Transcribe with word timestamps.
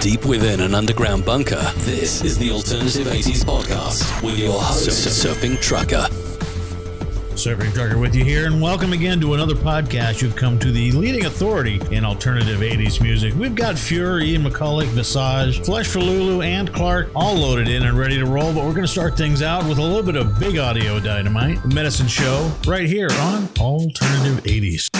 deep 0.00 0.24
within 0.24 0.60
an 0.60 0.74
underground 0.74 1.24
bunker, 1.24 1.60
this 1.78 2.22
is 2.22 2.38
the 2.38 2.52
Alternative 2.52 3.06
80s 3.06 3.44
Podcast 3.44 4.22
with 4.22 4.38
your 4.38 4.52
host, 4.52 4.88
Surfing 4.88 5.60
Trucker. 5.60 6.06
Surfing 7.34 7.72
Trucker 7.72 7.98
with 7.98 8.14
you 8.14 8.24
here, 8.24 8.46
and 8.46 8.62
welcome 8.62 8.92
again 8.92 9.20
to 9.20 9.34
another 9.34 9.54
podcast. 9.54 10.22
You've 10.22 10.36
come 10.36 10.56
to 10.60 10.70
the 10.70 10.92
leading 10.92 11.26
authority 11.26 11.80
in 11.90 12.04
alternative 12.04 12.60
80s 12.60 13.02
music. 13.02 13.34
We've 13.34 13.56
got 13.56 13.76
Fury, 13.76 14.30
Ian 14.30 14.44
McCulloch, 14.44 14.86
Visage, 14.86 15.64
Flesh 15.64 15.88
for 15.88 16.00
Lulu, 16.00 16.42
and 16.42 16.72
Clark 16.72 17.10
all 17.16 17.34
loaded 17.34 17.68
in 17.68 17.84
and 17.84 17.98
ready 17.98 18.18
to 18.18 18.24
roll, 18.24 18.52
but 18.52 18.64
we're 18.64 18.74
going 18.74 18.82
to 18.82 18.88
start 18.88 19.16
things 19.16 19.42
out 19.42 19.68
with 19.68 19.78
a 19.78 19.82
little 19.82 20.04
bit 20.04 20.16
of 20.16 20.38
big 20.38 20.58
audio 20.58 21.00
dynamite, 21.00 21.60
the 21.62 21.74
medicine 21.74 22.08
show, 22.08 22.52
right 22.66 22.86
here 22.86 23.08
on 23.12 23.48
Alternative 23.58 24.44
80s. 24.44 24.97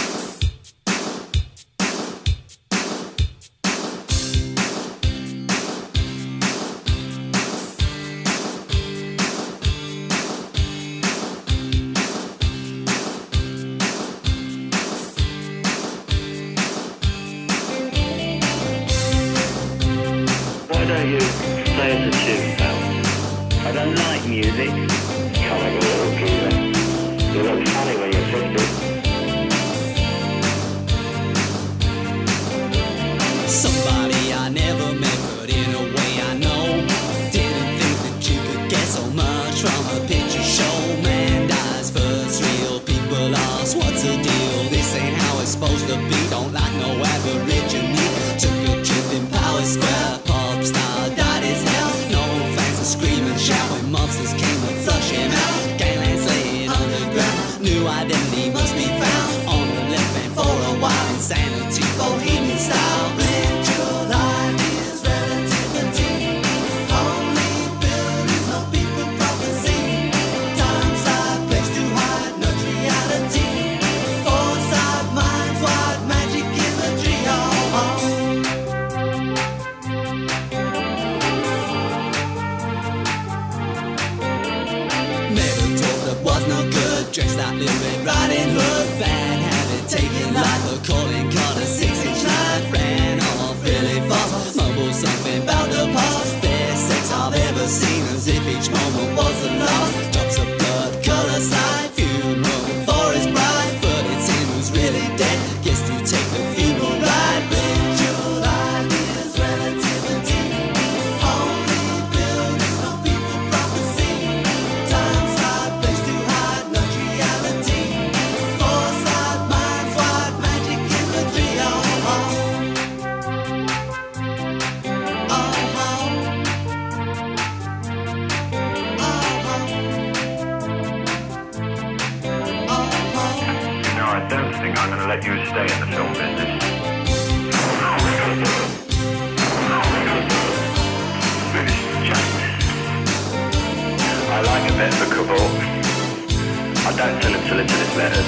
I 146.89 146.95
don't 146.97 147.21
send 147.21 147.35
them 147.35 147.47
solicit 147.47 147.97
letters. 147.97 148.25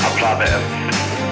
I 0.00 0.08
apply 0.08 0.32
a 0.32 0.38
bit 0.40 0.52
of 0.56 0.62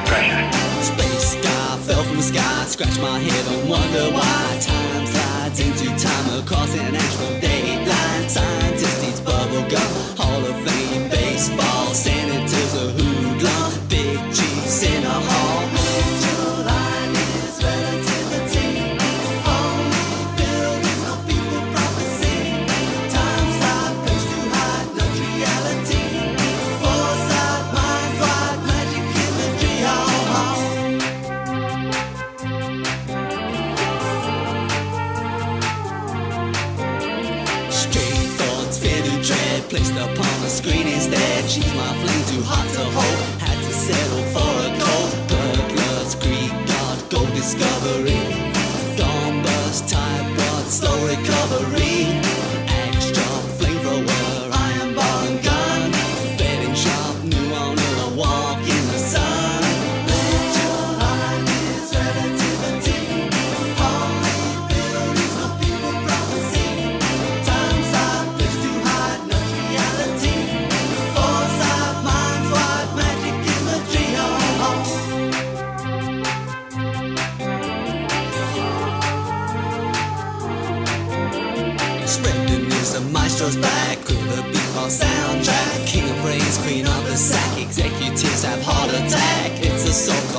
pressure. 0.05 0.37
Space 0.83 1.29
sky 1.33 1.79
fell 1.87 2.05
from 2.05 2.17
the 2.17 2.23
sky, 2.23 2.65
scratch 2.67 3.01
my 3.01 3.19
head 3.19 3.47
and 3.55 3.71
wonder 3.71 4.13
why. 4.13 4.59
Time 4.61 5.07
slides 5.07 5.61
into 5.61 5.87
time 5.97 6.43
across 6.43 6.75
an 6.75 6.95
actual 6.95 7.41
date 7.41 7.89
dateline. 7.89 8.29
Scientist 8.29 9.03
eats 9.03 9.21
bubblegum, 9.21 10.19
Hall 10.19 10.45
of 10.45 10.69
Fame. 10.69 10.84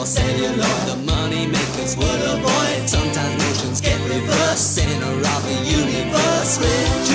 Think 0.03 0.35
you 7.07 7.14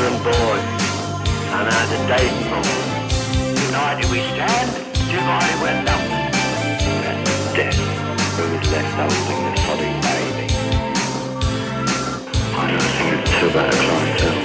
He's 0.00 0.08
an 0.08 0.14
ignorant 0.14 0.24
boy. 0.24 0.58
And 1.52 1.68
out 1.68 1.92
of 1.92 2.00
date 2.08 2.32
United 3.66 4.08
we 4.10 4.18
stand, 4.32 4.70
divided 5.12 5.56
we're 5.60 5.76
numbered. 5.84 6.32
And 7.04 7.20
death, 7.54 7.76
who 8.36 8.44
is 8.56 8.64
left 8.72 8.92
holding 8.96 9.40
the 9.44 9.52
sodding 9.60 9.98
baby. 10.00 10.46
I 12.56 12.64
don't 12.70 12.90
think 12.96 13.08
it's 13.20 13.32
too 13.40 13.50
bad 13.52 13.68
a 13.68 13.76
clientele. 13.76 14.40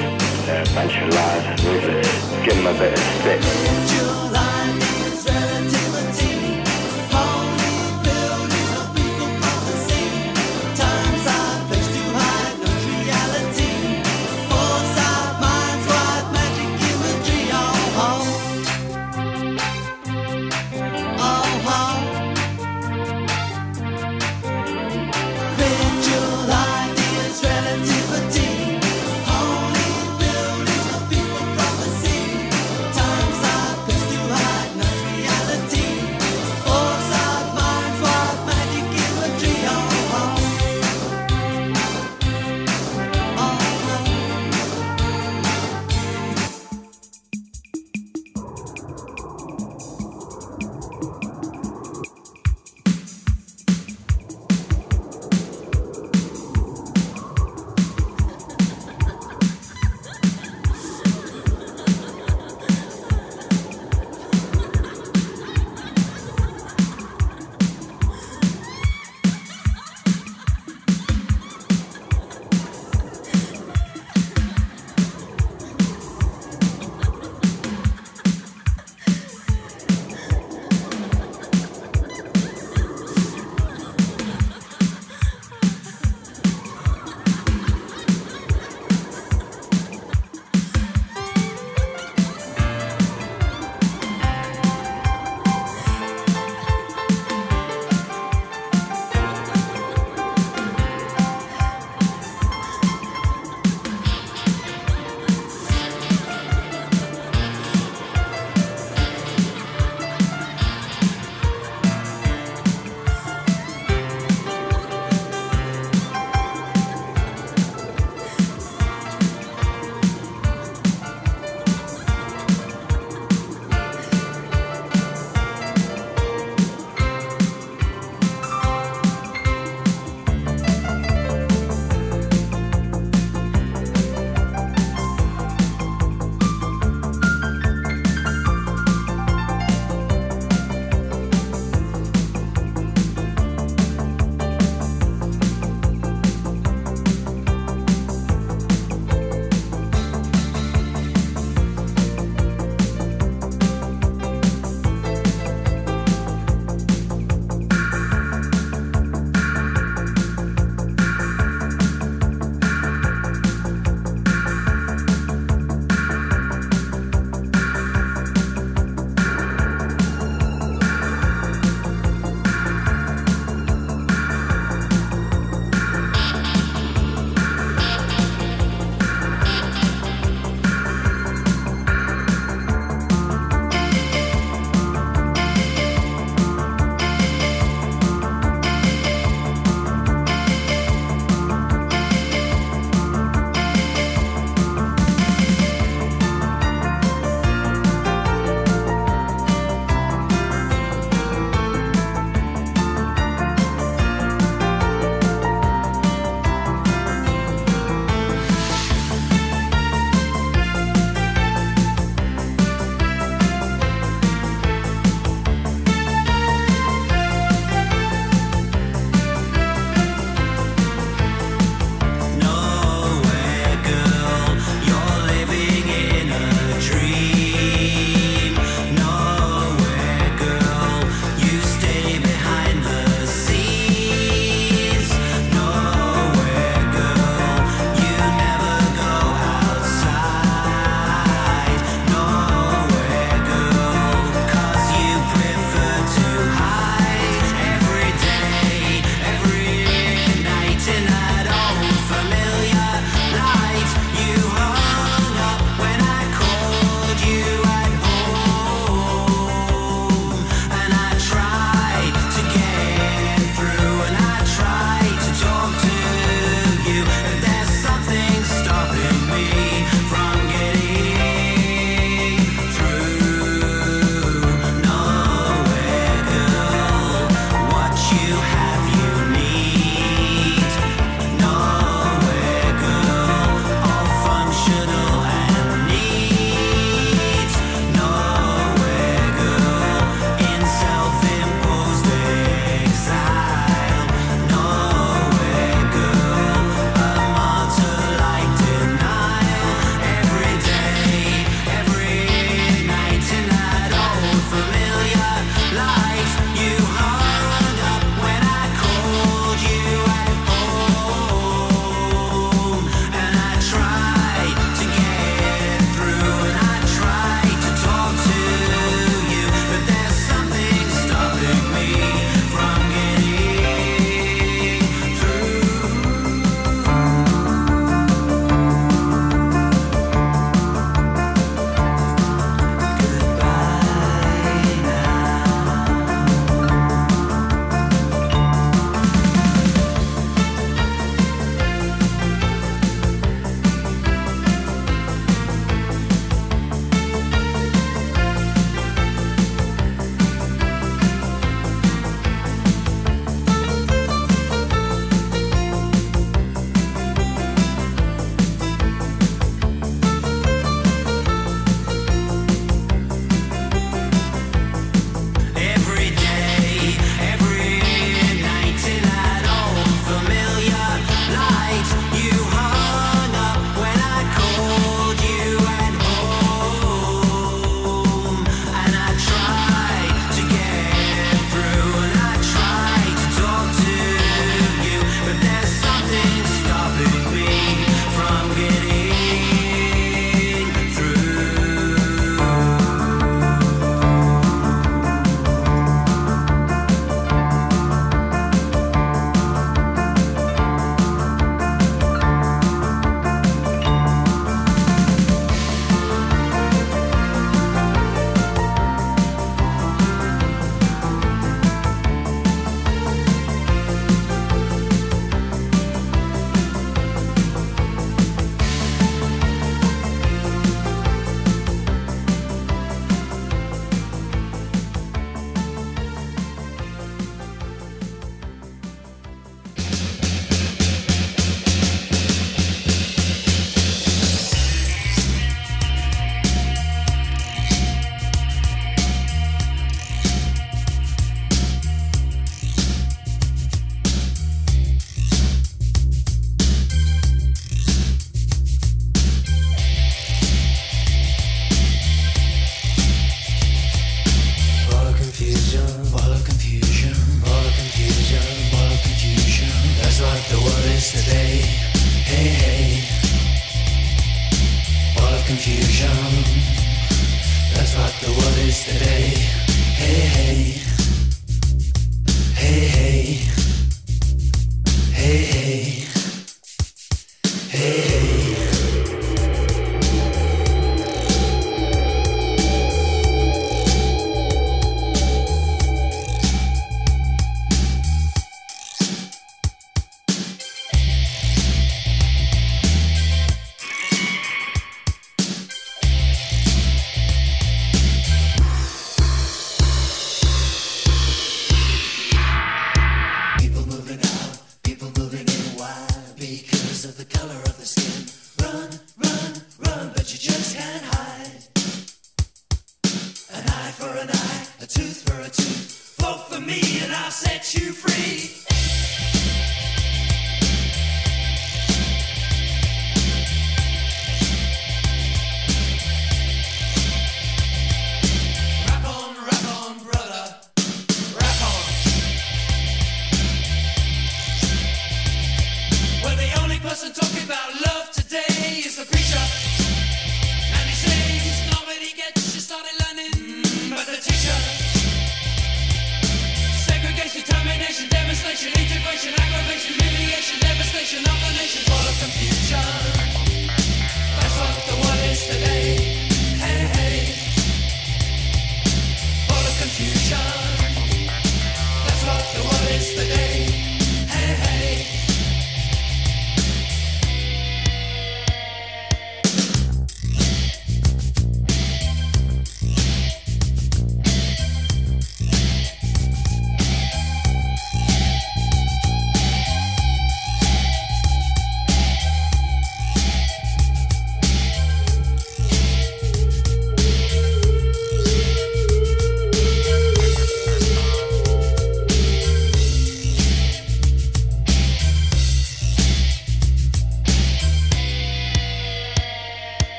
They're 0.46 0.62
a 0.62 0.75
bunch 0.75 0.96
of 0.98 1.07
liars, 1.16 1.63
ruthless. 1.63 2.12
Give 2.44 2.56
them 2.56 2.68
a 2.68 2.78
bit 2.78 2.92
of 2.94 3.00
stick. 3.22 4.35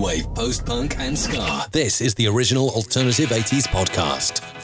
wave 0.00 0.32
post 0.34 0.64
punk 0.64 0.98
and 0.98 1.16
ska. 1.16 1.66
This 1.72 2.00
is 2.00 2.14
the 2.14 2.26
original 2.26 2.70
Alternative 2.70 3.28
80s 3.28 3.66
podcast. 3.68 4.59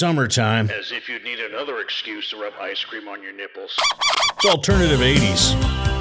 summertime. 0.00 0.70
As 0.70 0.92
if 0.92 1.10
you'd 1.10 1.24
need 1.24 1.40
another 1.40 1.80
excuse 1.80 2.30
to 2.30 2.40
rub 2.40 2.54
ice 2.58 2.82
cream 2.82 3.06
on 3.06 3.22
your 3.22 3.34
nipples. 3.34 3.76
It's 4.38 4.46
alternative 4.46 5.00
80s. 5.00 5.99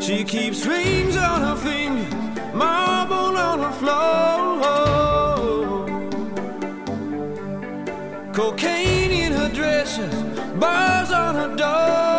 She 0.04 0.24
keeps 0.24 0.66
rings 0.66 1.16
on 1.16 1.40
her 1.40 1.56
fingers, 1.56 2.12
marble 2.54 3.36
on 3.36 3.58
her 3.60 3.72
floor. 3.80 4.04
Cocaine 8.32 9.10
in 9.10 9.32
her 9.32 9.48
dresses, 9.48 10.14
bars 10.58 11.10
on 11.10 11.34
her 11.34 11.56
door. 11.56 12.13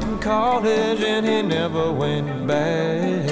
from 0.00 0.18
college 0.20 1.02
and 1.02 1.26
he 1.26 1.42
never 1.42 1.92
went 1.92 2.46
back. 2.46 3.26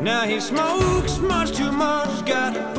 Now 0.00 0.22
he 0.22 0.40
smokes 0.40 1.18
much 1.18 1.52
too 1.52 1.70
much, 1.70 2.24
got 2.24 2.69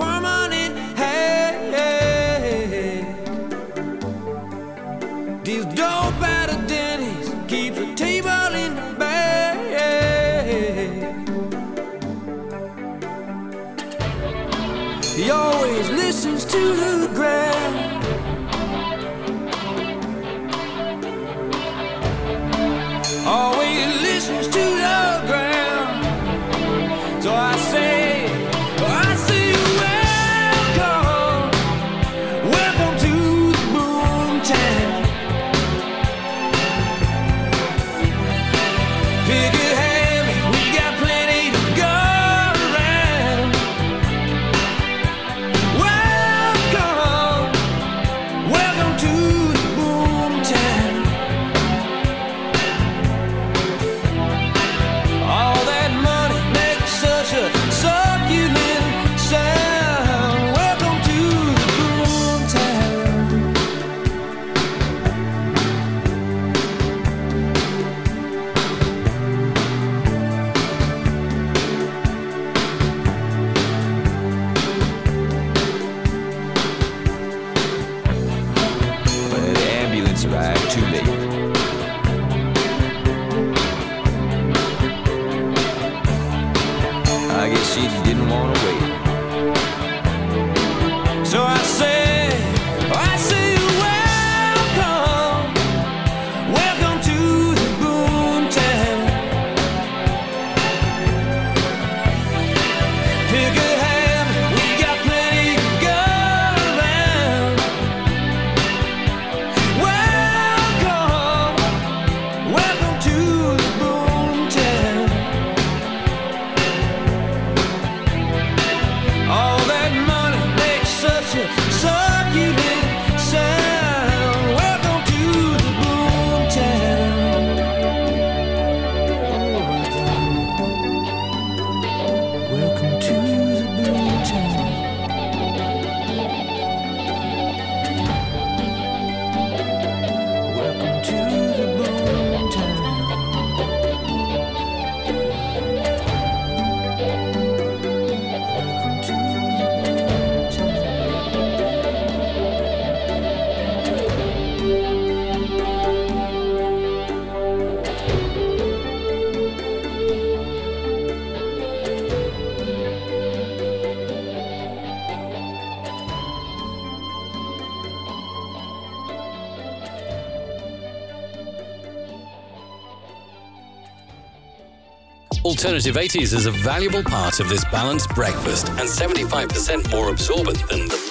Alternative 175.63 175.95
80s 175.95 176.33
is 176.33 176.47
a 176.47 176.51
valuable 176.51 177.03
part 177.03 177.39
of 177.39 177.47
this 177.47 177.63
balanced 177.65 178.09
breakfast 178.15 178.69
and 178.69 178.79
75% 178.79 179.91
more 179.91 180.09
absorbent 180.09 180.67
than 180.67 180.87
the 180.87 181.10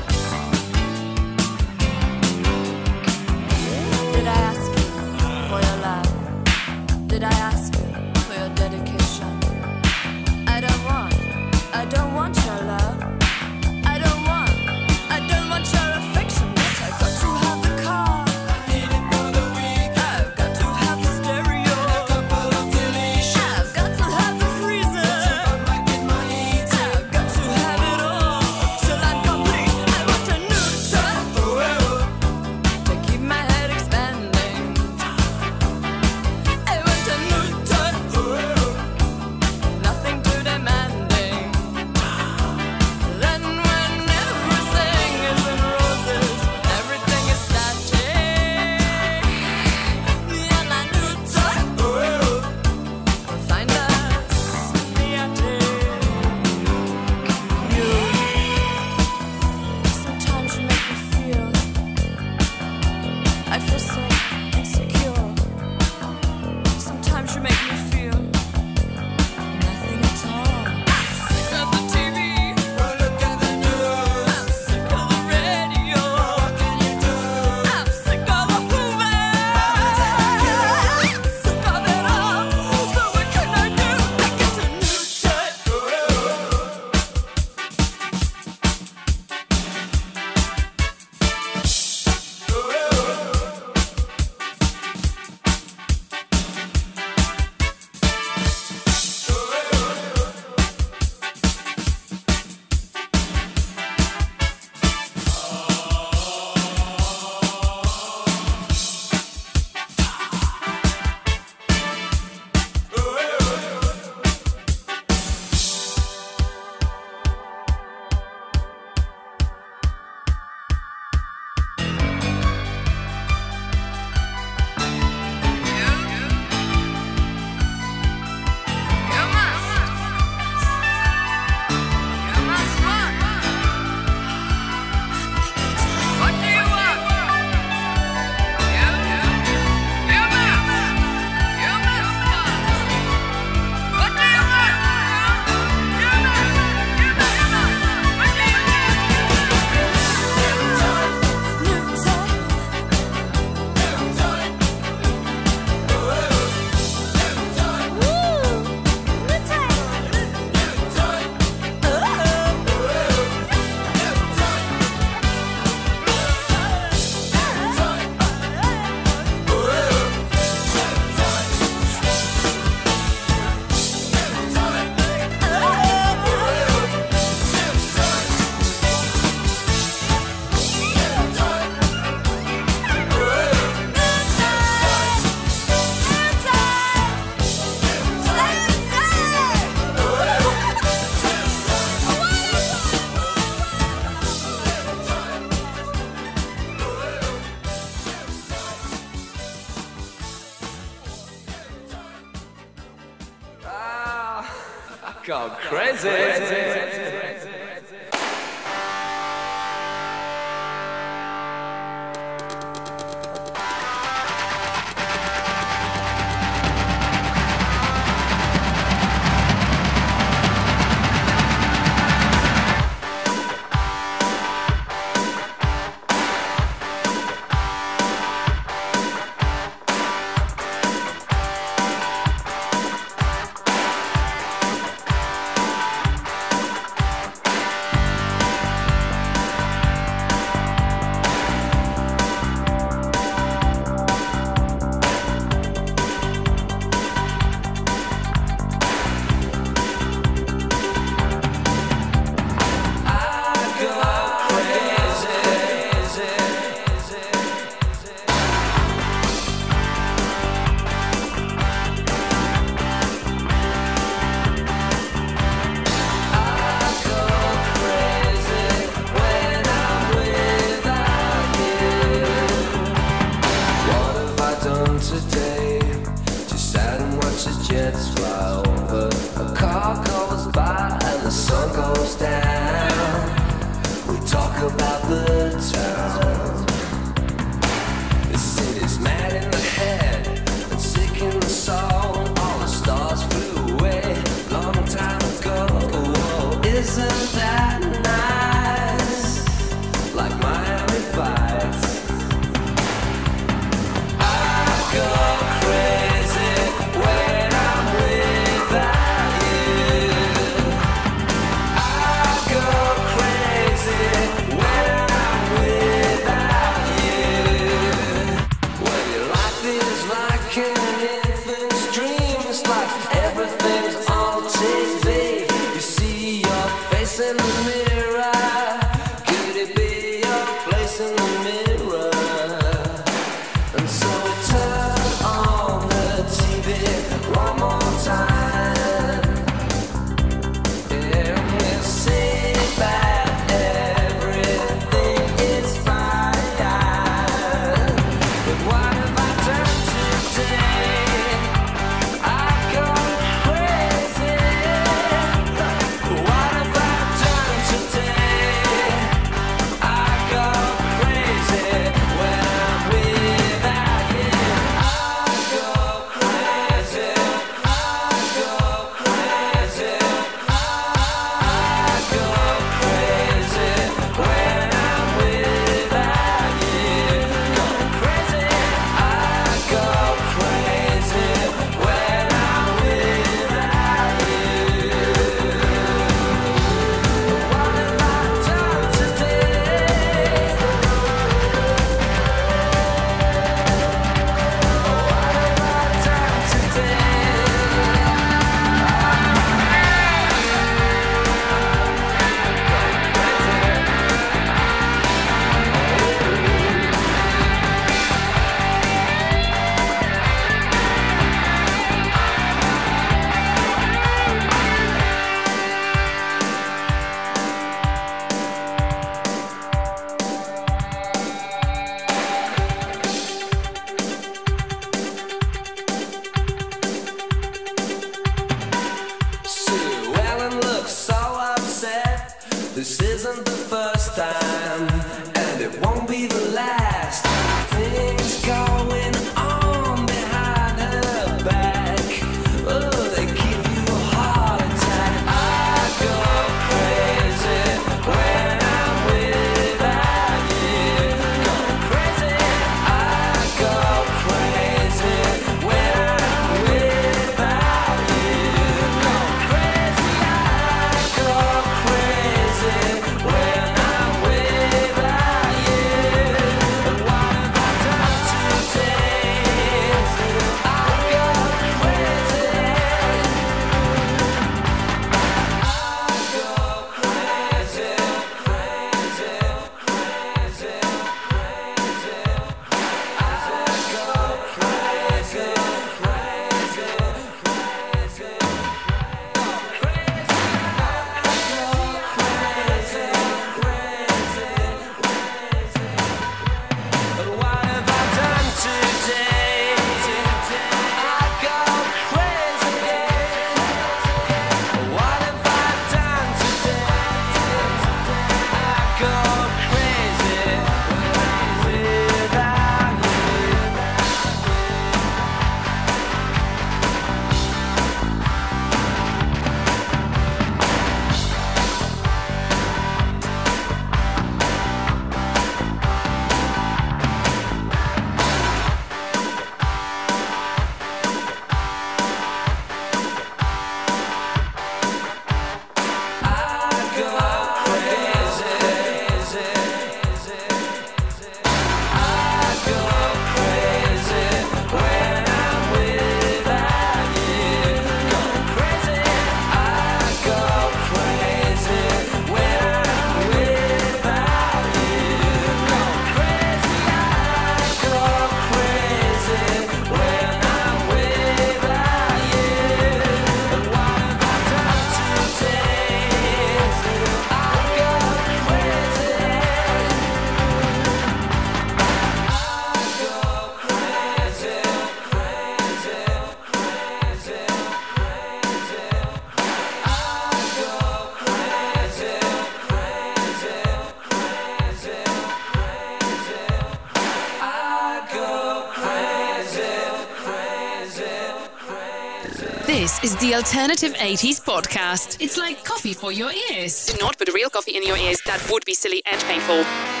Alternative 593.51 593.93
80s 593.95 594.39
podcast. 594.41 595.17
It's 595.19 595.37
like 595.37 595.65
coffee 595.65 595.93
for 595.93 596.13
your 596.13 596.31
ears. 596.31 596.97
Not 597.01 597.17
but 597.17 597.27
real 597.33 597.49
coffee 597.49 597.75
in 597.75 597.85
your 597.85 597.97
ears. 597.97 598.21
That 598.25 598.39
would 598.49 598.63
be 598.63 598.73
silly 598.73 599.03
and 599.05 599.19
painful. 599.23 600.00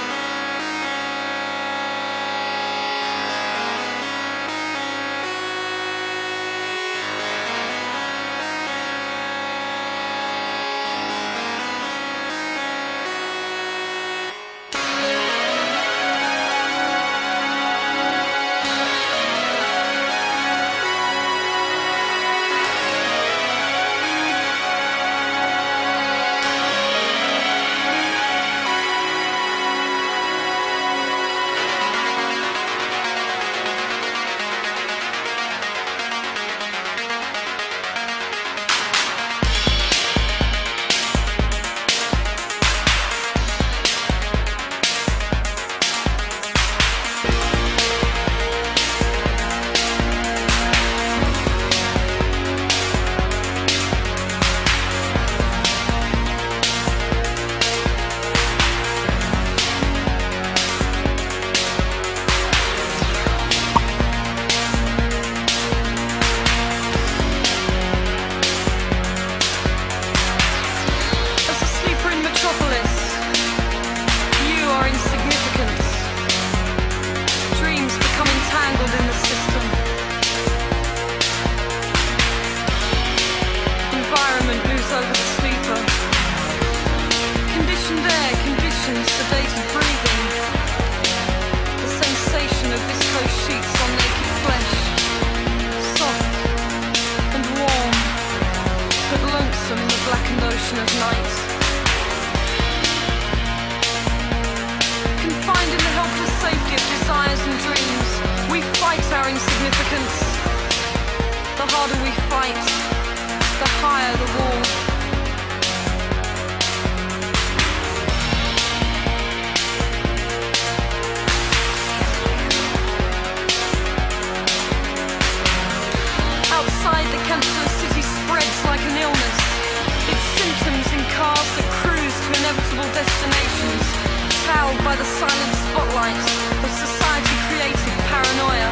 By 134.91 134.97
the 134.97 135.05
silent 135.05 135.53
spotlight 135.69 136.17
of 136.65 136.71
society-created 136.85 137.95
paranoia. 138.11 138.69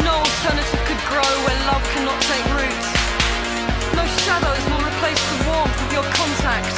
No 0.00 0.14
alternative 0.16 0.80
could 0.88 1.02
grow 1.12 1.30
where 1.44 1.60
love 1.68 1.84
cannot 1.92 2.18
take 2.32 2.46
root. 2.56 2.84
No 3.92 4.04
shadows 4.24 4.64
will 4.70 4.80
replace 4.80 5.22
the 5.32 5.38
warmth 5.46 5.78
of 5.84 5.92
your 5.92 6.06
contact. 6.16 6.72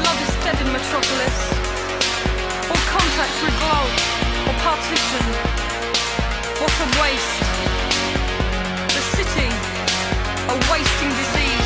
Love 0.00 0.18
is 0.26 0.32
dead 0.44 0.58
in 0.64 0.72
Metropolis. 0.72 1.51
Contact 3.42 4.00
or 4.46 4.54
partition. 4.62 5.26
What 6.60 6.72
a 6.78 6.88
waste. 7.02 7.40
The 8.94 9.02
city, 9.16 9.48
a 10.48 10.54
wasting 10.70 11.08
disease. 11.08 11.61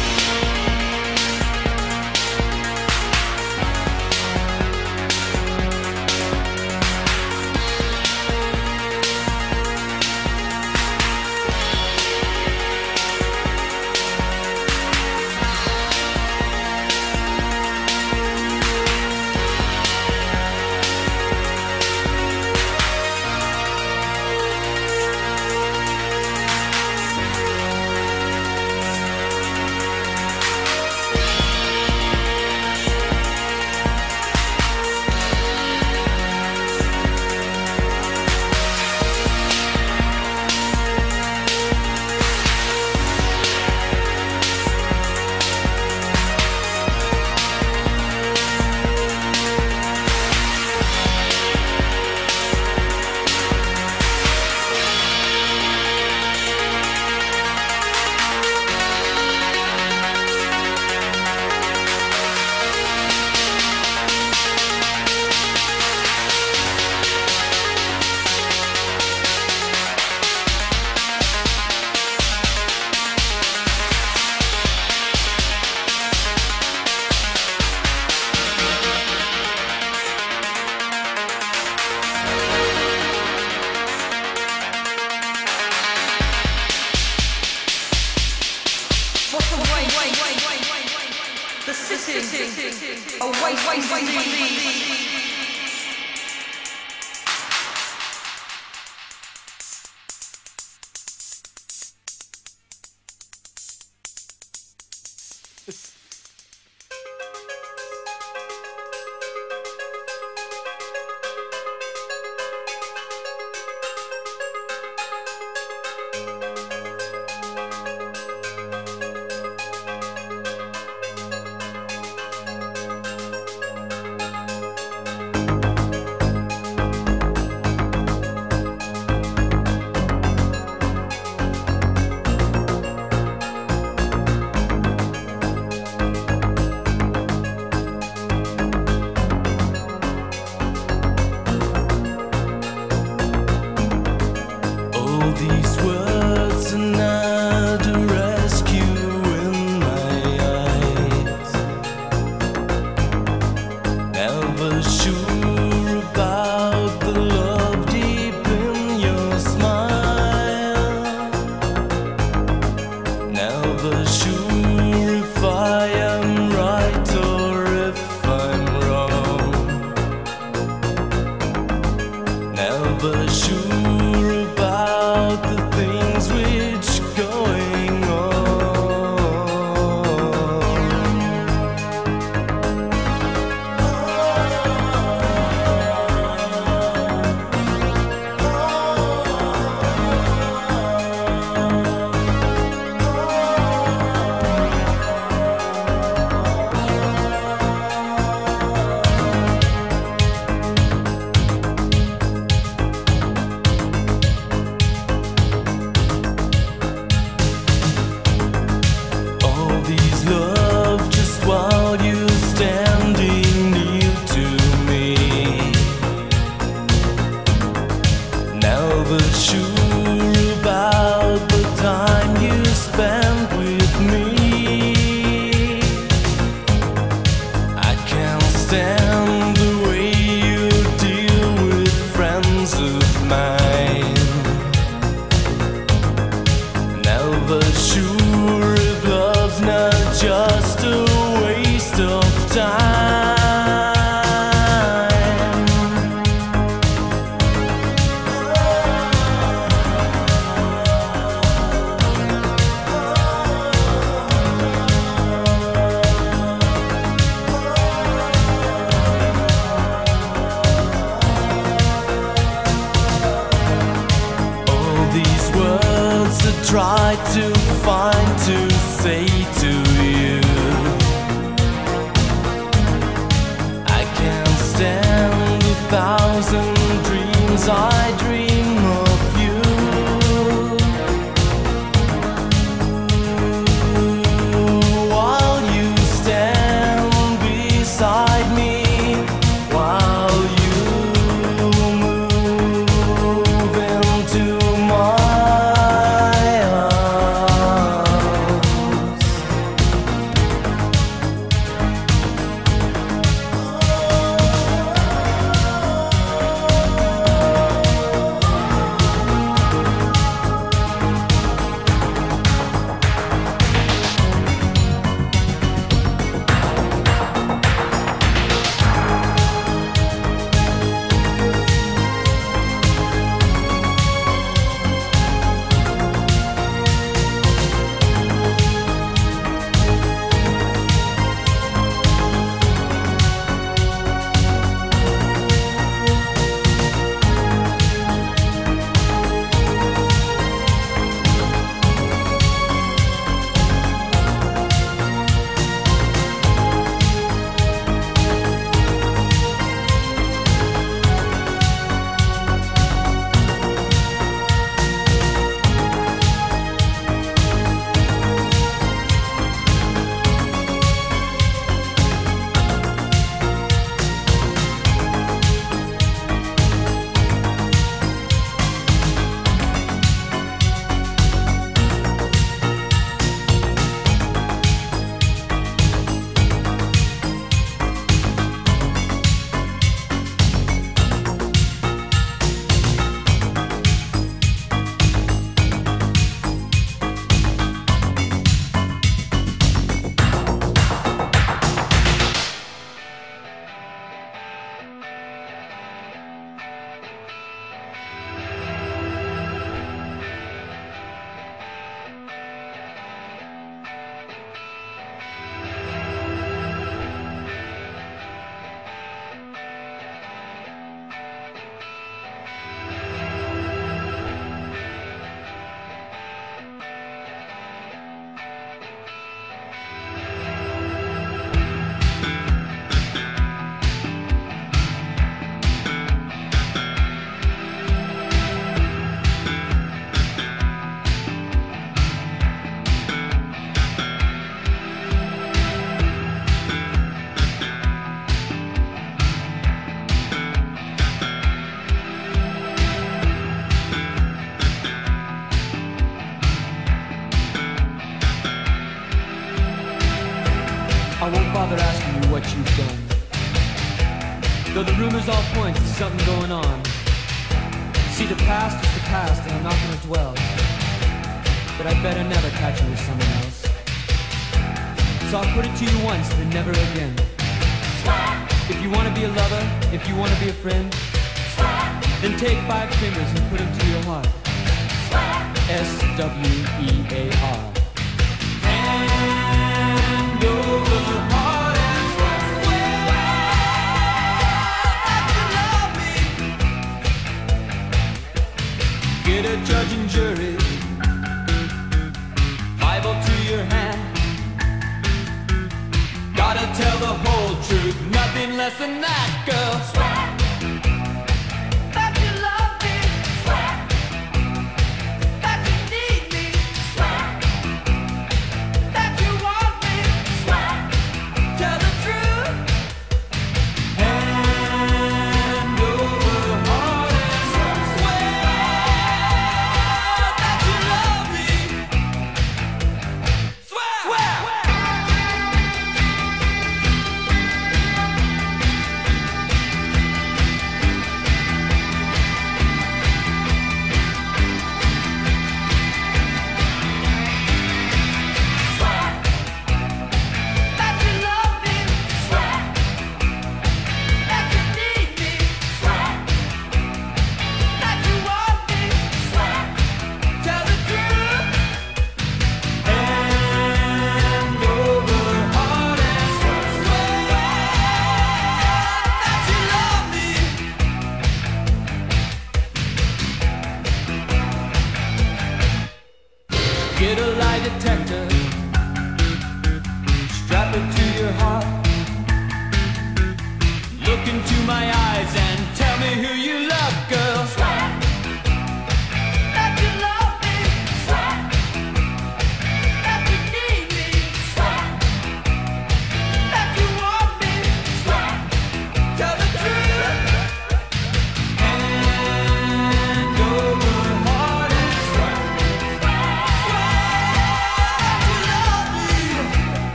Less 498.57 498.79
than 498.79 499.01
that, 499.03 499.45
girl. 499.45 500.06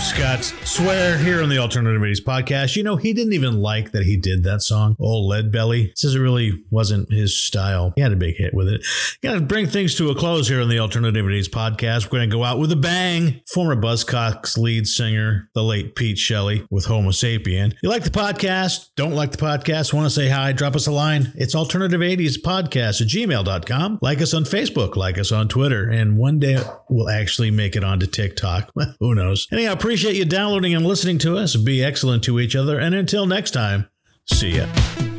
Scott's 0.00 0.54
Swear 0.68 1.18
here 1.18 1.42
on 1.42 1.48
the 1.48 1.58
Alternative 1.58 2.00
80s 2.00 2.24
podcast. 2.24 2.74
You 2.74 2.82
know, 2.82 2.96
he 2.96 3.12
didn't 3.12 3.34
even 3.34 3.60
like 3.60 3.92
that 3.92 4.04
he 4.04 4.16
did 4.16 4.44
that 4.44 4.62
song, 4.62 4.96
Old 4.98 5.28
Lead 5.28 5.52
Belly. 5.52 5.92
Says 5.94 6.14
it 6.14 6.20
really 6.20 6.64
wasn't 6.70 7.12
his 7.12 7.36
style. 7.36 7.92
He 7.96 8.02
had 8.02 8.12
a 8.12 8.16
big 8.16 8.36
hit 8.36 8.54
with 8.54 8.68
it. 8.68 8.86
Gotta 9.22 9.40
bring 9.40 9.66
things 9.66 9.96
to 9.96 10.08
a 10.08 10.14
close 10.14 10.48
here 10.48 10.62
on 10.62 10.68
the 10.68 10.78
Alternative 10.78 11.26
80s 11.26 11.48
podcast. 11.48 12.06
We're 12.06 12.20
gonna 12.20 12.30
go 12.30 12.44
out 12.44 12.58
with 12.58 12.72
a 12.72 12.76
bang. 12.76 13.42
Former 13.46 13.76
Buzzcocks 13.76 14.56
lead 14.56 14.86
singer, 14.86 15.50
the 15.54 15.62
late 15.62 15.94
Pete 15.96 16.18
Shelley 16.18 16.66
with 16.70 16.86
Homosapien. 16.86 17.74
You 17.82 17.88
like 17.90 18.04
the 18.04 18.10
podcast? 18.10 18.90
Don't 18.96 19.14
like 19.14 19.32
the 19.32 19.38
podcast? 19.38 19.92
Want 19.92 20.06
to 20.06 20.10
say 20.10 20.28
hi? 20.28 20.52
Drop 20.52 20.76
us 20.76 20.86
a 20.86 20.92
line. 20.92 21.32
It's 21.34 21.54
Alternative 21.54 22.00
80s 22.00 22.40
podcast 22.40 23.02
at 23.02 23.08
gmail.com. 23.08 23.98
Like 24.00 24.22
us 24.22 24.32
on 24.32 24.44
Facebook, 24.44 24.96
like 24.96 25.18
us 25.18 25.30
on 25.30 25.48
Twitter, 25.48 25.88
and 25.90 26.16
one 26.16 26.38
day 26.38 26.62
we'll 26.88 27.10
actually 27.10 27.50
make 27.50 27.76
it 27.76 27.84
onto 27.84 28.06
TikTok. 28.06 28.70
Who 29.00 29.14
knows? 29.14 29.46
Anyhow, 29.52 29.74
appreciate 29.90 30.14
you 30.14 30.24
downloading 30.24 30.72
and 30.72 30.86
listening 30.86 31.18
to 31.18 31.36
us. 31.36 31.56
Be 31.56 31.82
excellent 31.82 32.22
to 32.22 32.38
each 32.38 32.54
other. 32.54 32.78
And 32.78 32.94
until 32.94 33.26
next 33.26 33.50
time, 33.50 33.88
see 34.24 34.50
ya. 34.50 35.09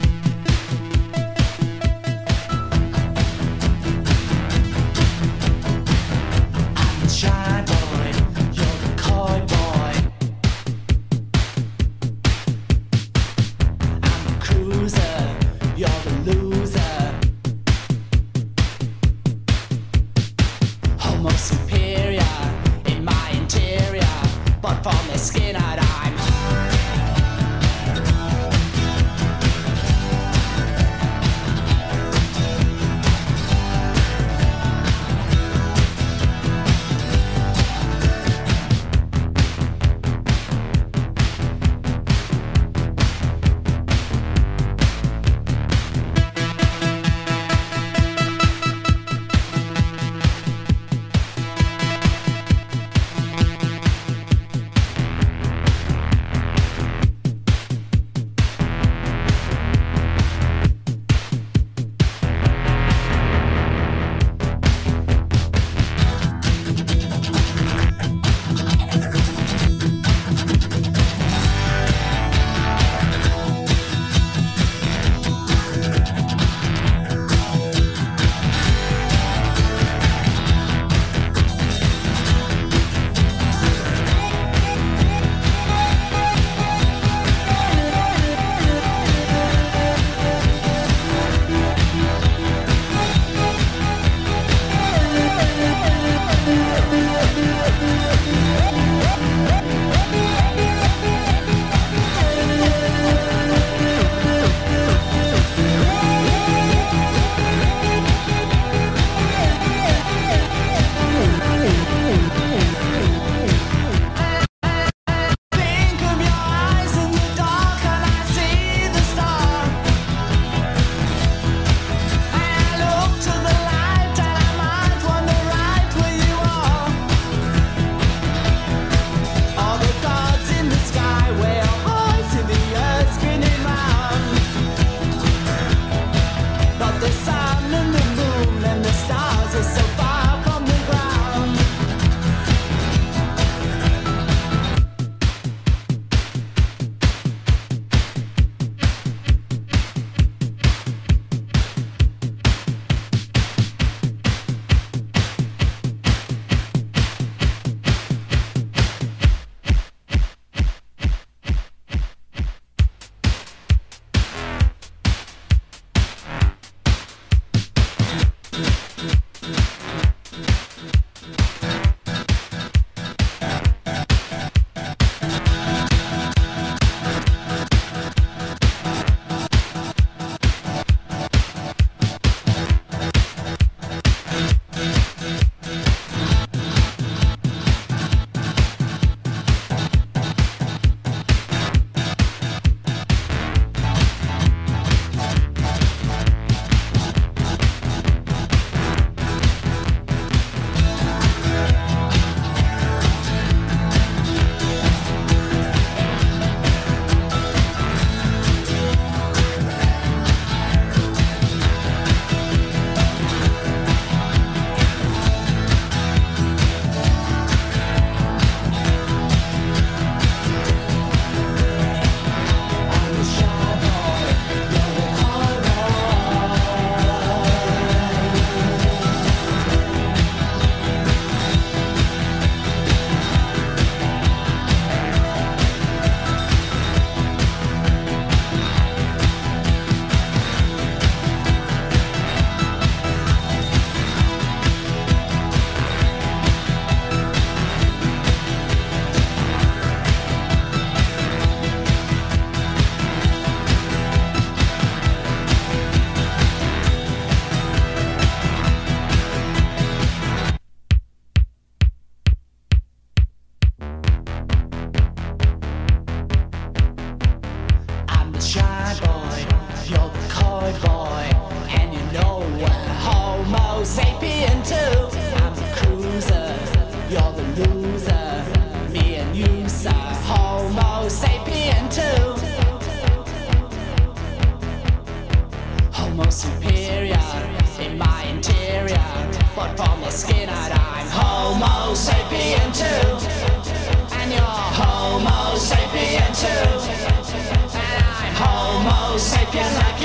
Yes, 299.54 299.78
I 299.78 299.92
can. 299.98 300.01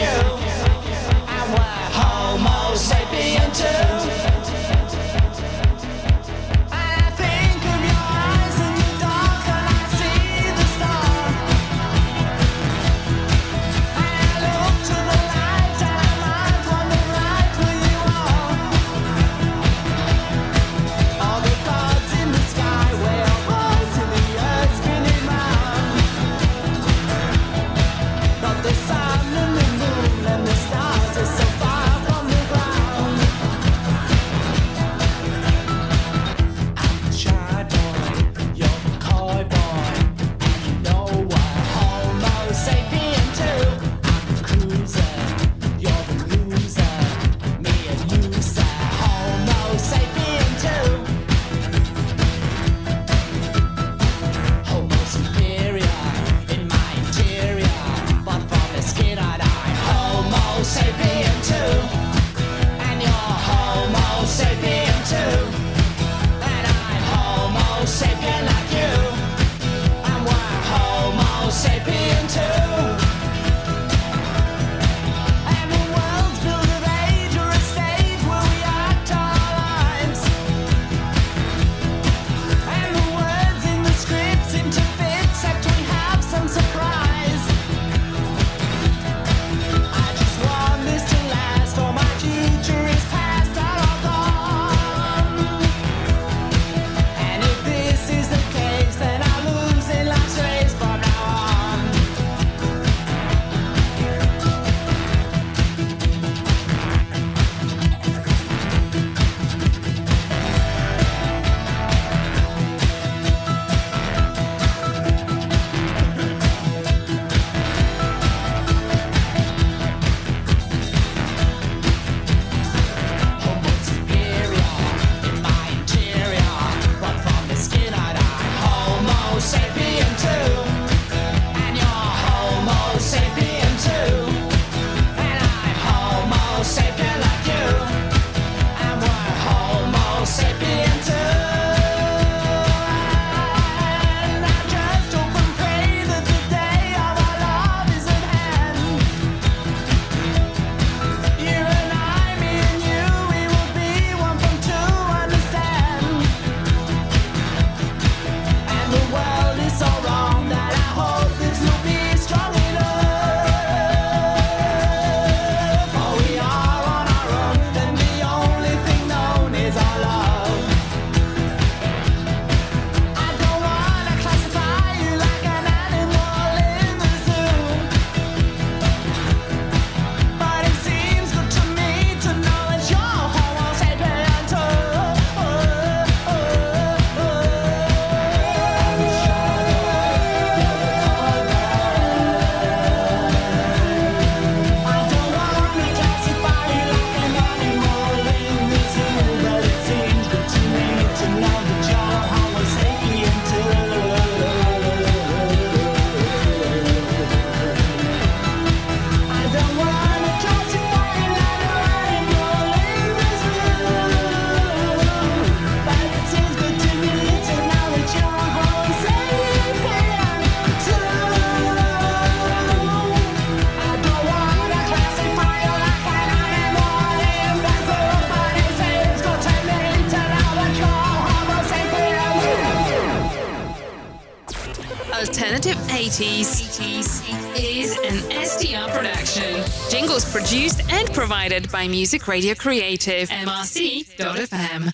by 241.72 241.88
Music 241.88 242.28
Radio 242.28 242.54
Creative, 242.54 243.28
MRC.fm. 243.28 244.92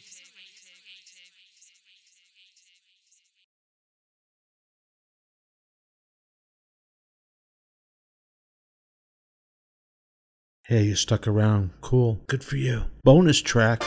Hey, 10.65 10.85
you 10.85 10.95
stuck 10.95 11.27
around. 11.27 11.71
Cool. 11.81 12.23
Good 12.29 12.45
for 12.45 12.57
you. 12.57 12.85
Bonus 13.05 13.43
track. 13.43 13.83